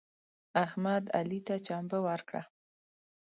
احمد 0.63 1.03
علي 1.17 1.39
ته 1.47 1.55
چمبه 1.67 1.97
ورکړه. 2.07 2.41